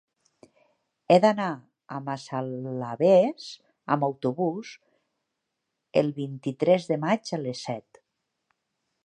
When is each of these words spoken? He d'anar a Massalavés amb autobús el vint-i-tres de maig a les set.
He 1.09 1.17
d'anar 1.25 1.49
a 1.97 1.99
Massalavés 2.07 3.45
amb 3.97 4.07
autobús 4.09 4.73
el 6.03 6.11
vint-i-tres 6.23 6.91
de 6.95 6.99
maig 7.07 7.35
a 7.39 7.43
les 7.45 7.63
set. 7.71 8.03